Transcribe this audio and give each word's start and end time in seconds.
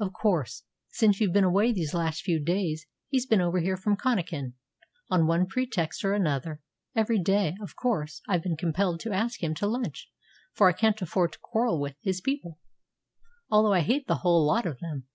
"Of 0.00 0.14
course. 0.14 0.62
Since 0.88 1.20
you've 1.20 1.34
been 1.34 1.44
away 1.44 1.70
these 1.70 1.92
last 1.92 2.22
few 2.22 2.42
days 2.42 2.86
he's 3.10 3.26
been 3.26 3.42
over 3.42 3.58
here 3.58 3.76
from 3.76 3.98
Connachan, 3.98 4.54
on 5.10 5.26
one 5.26 5.44
pretext 5.46 6.02
or 6.06 6.14
another, 6.14 6.62
every 6.96 7.18
day. 7.18 7.54
Of 7.60 7.76
course 7.76 8.22
I've 8.26 8.42
been 8.44 8.56
compelled 8.56 9.00
to 9.00 9.12
ask 9.12 9.42
him 9.42 9.54
to 9.56 9.66
lunch, 9.66 10.10
for 10.54 10.70
I 10.70 10.72
can't 10.72 11.02
afford 11.02 11.32
to 11.34 11.38
quarrel 11.42 11.78
with 11.78 11.96
his 12.00 12.22
people, 12.22 12.60
although 13.50 13.74
I 13.74 13.80
hate 13.80 14.06
the 14.06 14.14
whole 14.24 14.46
lot 14.46 14.64
of 14.64 14.78
them. 14.78 15.06